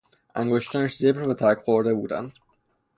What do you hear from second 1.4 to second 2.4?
خورده بودند.